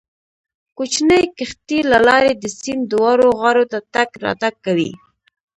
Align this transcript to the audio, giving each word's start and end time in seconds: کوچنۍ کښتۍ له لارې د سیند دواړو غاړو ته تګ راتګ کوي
کوچنۍ 0.77 1.23
کښتۍ 1.37 1.79
له 1.91 1.97
لارې 2.07 2.31
د 2.37 2.43
سیند 2.57 2.83
دواړو 2.93 3.27
غاړو 3.39 3.63
ته 3.71 3.79
تګ 3.93 4.09
راتګ 4.23 4.53
کوي 4.65 4.91